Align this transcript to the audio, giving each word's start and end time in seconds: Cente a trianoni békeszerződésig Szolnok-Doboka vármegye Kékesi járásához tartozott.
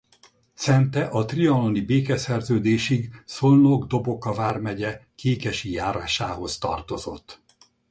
Cente 0.53 1.05
a 1.07 1.25
trianoni 1.25 1.81
békeszerződésig 1.81 3.21
Szolnok-Doboka 3.25 4.33
vármegye 4.33 5.01
Kékesi 5.15 5.71
járásához 5.71 6.57
tartozott. 6.57 7.41